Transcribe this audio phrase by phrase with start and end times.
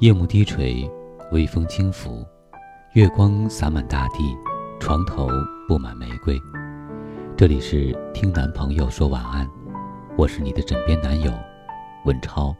[0.00, 0.90] 夜幕低垂，
[1.30, 2.26] 微风轻拂，
[2.94, 4.36] 月光洒满大地，
[4.80, 5.28] 床头
[5.68, 6.36] 布满玫瑰。
[7.36, 9.48] 这里是听男朋友说晚安，
[10.18, 11.32] 我是你的枕边男友，
[12.06, 12.52] 文超。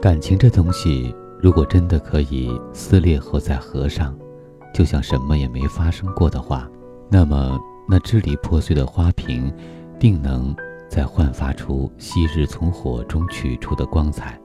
[0.00, 4.16] 感情这东西，如果真的可以撕裂后再合上，
[4.72, 6.66] 就像什么也没发生过的话，
[7.10, 9.52] 那么那支离破碎的花瓶，
[10.00, 10.56] 定能。
[10.88, 14.38] 再焕发出昔日从火中取出的光彩。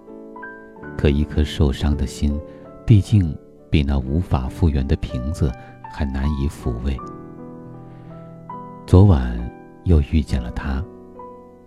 [0.98, 2.40] 可一颗受伤的心，
[2.86, 3.38] 毕竟
[3.70, 5.52] 比那无法复原的瓶子
[5.92, 6.98] 还难以抚慰。
[8.86, 9.40] 昨晚
[9.84, 10.84] 又遇见了他，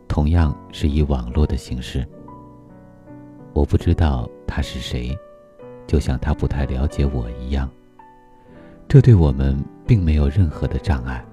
[0.09, 2.07] 同样是以网络的形式。
[3.53, 5.17] 我不知道他是谁，
[5.87, 7.71] 就像他不太了解我一样。
[8.89, 11.25] 这对我们并没有任何的障碍，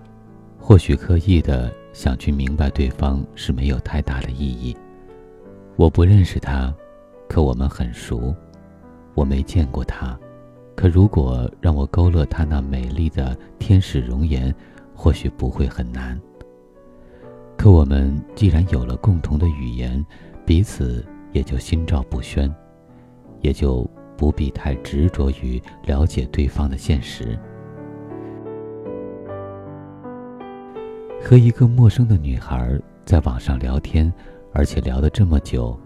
[0.69, 1.73] 或许刻意的。
[1.91, 4.77] 想去明白对方是没有太大的意义。
[5.76, 6.73] 我不认识他，
[7.27, 8.34] 可我们很熟。
[9.15, 10.17] 我没见过他，
[10.76, 14.53] 可如果让我勾勒他那美丽的天使容颜，
[14.95, 16.17] 或许不会很难。
[17.57, 20.05] 可我们既然有了共同的语言，
[20.45, 22.54] 彼此也就心照不宣，
[23.41, 27.37] 也就不必太执着于了解对方的现实。
[31.21, 34.12] 和一个陌生的女孩在网上聊天，
[34.51, 35.79] 而且聊得这么久，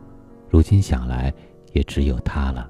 [0.50, 1.34] 如今想来
[1.73, 2.70] 也只有她了。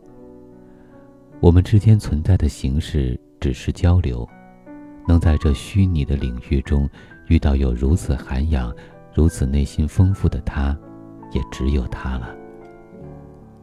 [1.39, 4.27] 我们之间存在的形式只是交流，
[5.07, 6.89] 能在这虚拟的领域中
[7.27, 8.73] 遇到有如此涵养、
[9.13, 10.75] 如此内心丰富的她，
[11.31, 12.35] 也只有她了。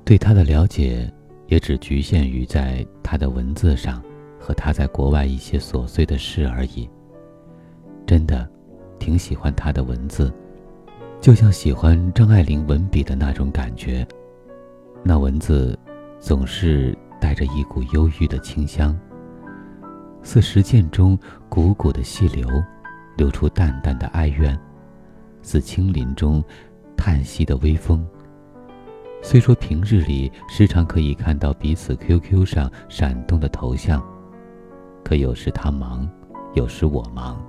[0.04, 1.12] 对她的了解
[1.48, 4.00] 也只局限于在她的文字上
[4.38, 6.88] 和她在国外一些琐碎的事而已。
[8.06, 8.48] 真的。
[9.10, 10.32] 挺喜欢他的文字，
[11.20, 14.06] 就像喜欢张爱玲文笔的那种感觉。
[15.02, 15.76] 那文字
[16.20, 18.96] 总是带着一股忧郁的清香，
[20.22, 21.18] 似石涧中
[21.50, 22.48] 汩汩的细流，
[23.16, 24.56] 流出淡淡的哀怨；
[25.42, 26.40] 似青林中
[26.96, 28.06] 叹息的微风。
[29.22, 34.00] 虽说平日里时常可以看到彼此 QQ 上闪动的头像，
[35.02, 36.08] 可有时他忙，
[36.54, 37.44] 有时我忙，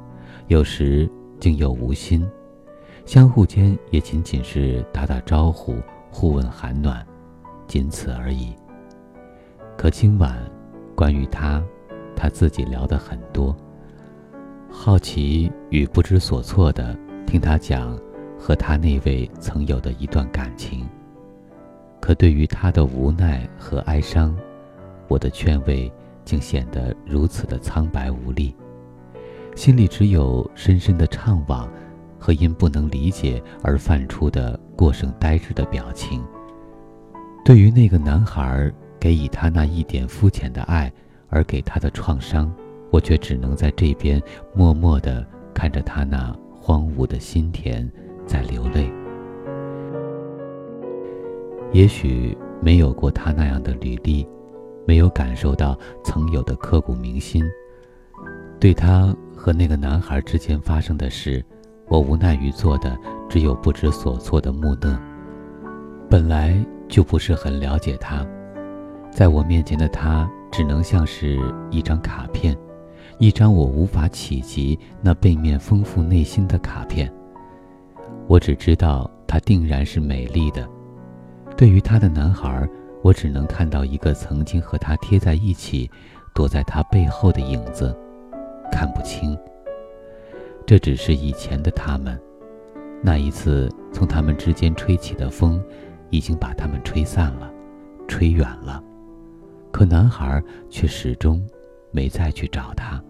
[0.48, 1.08] 有时。
[1.42, 2.26] 竟又无心，
[3.04, 5.76] 相互间也仅仅是打打招呼，
[6.12, 7.04] 互问寒暖，
[7.66, 8.54] 仅此而已。
[9.76, 10.40] 可今晚，
[10.96, 11.60] 关于他，
[12.16, 13.58] 他自己聊得很多。
[14.70, 18.00] 好奇与不知所措的听他讲
[18.38, 20.88] 和他那位曾有的一段感情。
[22.00, 24.38] 可对于他的无奈和哀伤，
[25.08, 25.92] 我的劝慰
[26.24, 28.56] 竟显得如此的苍白无力。
[29.56, 31.68] 心里只有深深的怅惘，
[32.18, 36.24] 和因不能理解而泛出的过剩呆滞的表情。
[37.44, 40.92] 对于那个男孩给予他那一点肤浅的爱
[41.30, 42.52] 而给他的创伤，
[42.92, 44.22] 我却只能在这边
[44.54, 47.90] 默默地看着他那荒芜的心田
[48.26, 48.92] 在流泪。
[51.72, 54.28] 也许没有过他那样的履历，
[54.86, 57.44] 没有感受到曾有的刻骨铭心，
[58.60, 59.16] 对他。
[59.42, 61.44] 和那个男孩之间发生的事，
[61.88, 62.96] 我无奈于做的
[63.28, 64.96] 只有不知所措的木讷。
[66.08, 66.56] 本来
[66.88, 68.24] 就不是很了解他，
[69.10, 71.40] 在我面前的他只能像是
[71.72, 72.56] 一张卡片，
[73.18, 77.12] 一张我无法企及那背面丰富内心的卡片。
[78.28, 80.70] 我只知道他定然是美丽的。
[81.58, 82.70] 对于他的男孩，
[83.02, 85.90] 我只能看到一个曾经和他贴在一起，
[86.32, 87.98] 躲在他背后的影子。
[88.72, 89.38] 看不清。
[90.66, 92.20] 这只是以前的他们，
[93.04, 95.62] 那一次从他们之间吹起的风，
[96.10, 97.52] 已经把他们吹散了，
[98.08, 98.82] 吹远了。
[99.72, 101.46] 可男孩却始终
[101.92, 103.02] 没再去找他。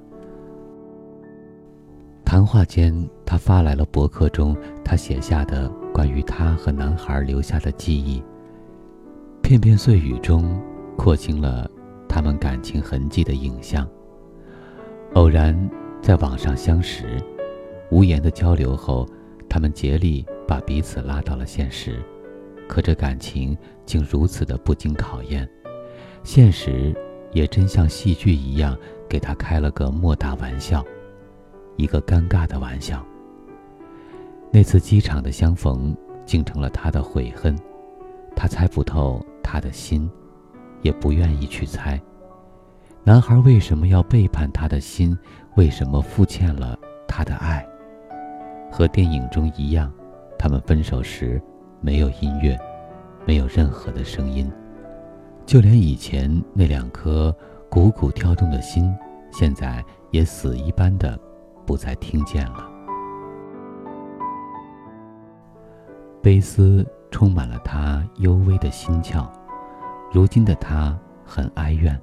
[2.24, 2.94] 谈话间，
[3.26, 8.24] 他发来了博客中他写下的关于他和男孩留下的记忆。
[9.42, 10.58] 片片碎语中，
[10.98, 11.70] 廓清了
[12.08, 13.88] 他们感情痕迹的影像。
[15.14, 15.70] 偶然
[16.02, 17.22] 在网上相识，
[17.90, 19.06] 无言的交流后，
[19.50, 22.02] 他们竭力把彼此拉到了现实。
[22.66, 25.48] 可这感情竟如此的不经考验，
[26.24, 26.96] 现实
[27.34, 28.78] 也真像戏剧一样
[29.10, 30.82] 给他开了个莫大玩笑，
[31.76, 33.06] 一个尴尬的玩笑。
[34.50, 35.94] 那次机场的相逢，
[36.26, 37.54] 竟成了他的悔恨。
[38.34, 40.10] 他猜不透他的心，
[40.82, 42.02] 也不愿意去猜。
[43.04, 45.18] 男孩为什么要背叛他的心？
[45.56, 46.78] 为什么负欠了
[47.08, 47.68] 他的爱？
[48.72, 49.92] 和电影中一样，
[50.38, 51.42] 他们分手时
[51.82, 52.56] 没有音乐，
[53.26, 54.50] 没有任何的声音，
[55.48, 57.36] 就连以前那两颗
[57.72, 58.96] 鼓鼓跳动的心，
[59.32, 61.20] 现在也死一般的
[61.66, 62.70] 不再听见了。
[66.22, 69.28] 悲思充满了他幽微的心窍，
[70.12, 70.96] 如今的他
[71.26, 72.00] 很哀怨。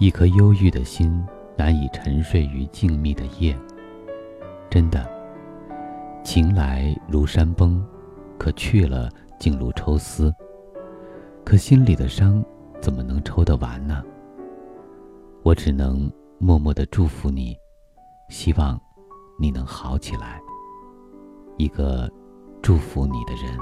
[0.00, 1.22] 一颗忧郁的心
[1.58, 3.54] 难以沉睡于静谧的夜。
[4.70, 5.06] 真的，
[6.24, 7.84] 情来如山崩，
[8.38, 10.34] 可去了竟如抽丝。
[11.44, 12.42] 可心里的伤
[12.80, 14.02] 怎么能抽得完呢？
[15.42, 17.54] 我只能默默的祝福你，
[18.30, 18.80] 希望
[19.38, 20.40] 你能好起来。
[21.58, 22.10] 一个。
[22.62, 23.58] 祝福你的人，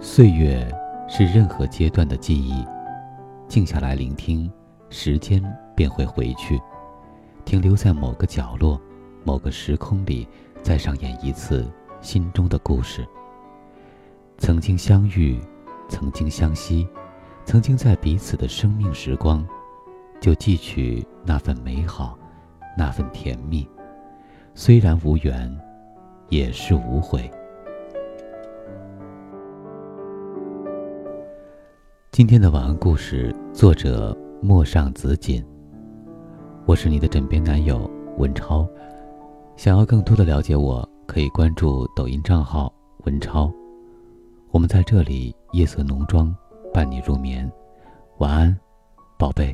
[0.00, 0.68] 岁月
[1.08, 2.64] 是任何阶段的记忆。
[3.46, 4.50] 静下来聆听，
[4.88, 5.42] 时间
[5.76, 6.60] 便会回去，
[7.44, 8.80] 停留在某个角落、
[9.22, 10.26] 某个时空里，
[10.62, 11.70] 再上演一次
[12.00, 13.06] 心中的故事。
[14.38, 15.40] 曾经相遇，
[15.88, 16.88] 曾经相惜，
[17.44, 19.46] 曾经在彼此的生命时光，
[20.20, 22.18] 就记取那份美好，
[22.76, 23.68] 那份甜蜜。
[24.54, 25.54] 虽然无缘，
[26.30, 27.30] 也是无悔。
[32.14, 35.44] 今天的晚安故事，作者陌上紫锦。
[36.64, 38.64] 我是你的枕边男友文超。
[39.56, 43.52] 想要更多的了解我，可以关注抖音账号文超。
[44.52, 46.32] 我们在这里夜色浓妆，
[46.72, 47.50] 伴你入眠。
[48.18, 48.56] 晚安，
[49.18, 49.52] 宝贝。